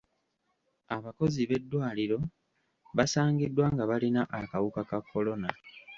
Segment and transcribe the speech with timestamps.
[0.95, 2.17] Abakozi b'eddwaliro
[2.97, 5.49] basangiddwa nga balina akawuka ka kolona.